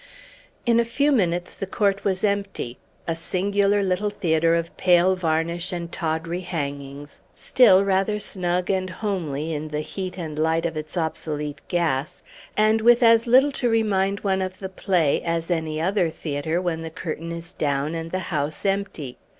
[0.65, 5.71] In a few minutes the court was empty a singular little theatre of pale varnish
[5.71, 10.97] and tawdry hangings, still rather snug and homely in the heat and light of its
[10.97, 12.23] obsolete gas,
[12.57, 16.81] and with as little to remind one of the play as any other theatre when
[16.81, 19.19] the curtain is down and the house empty.